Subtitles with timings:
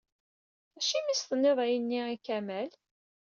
[0.77, 2.69] Acimi i as-tenniḍ ayenni i Kamal?